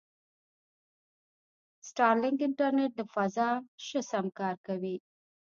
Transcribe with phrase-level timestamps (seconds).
[1.87, 3.49] سټارلینک انټرنېټ له فضا
[3.85, 4.95] شه سم کار کوي.